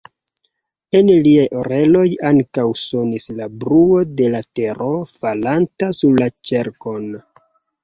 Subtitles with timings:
[0.99, 7.09] En liaj oreloj ankoraŭ sonis la bruo de la tero falanta sur la ĉerkon.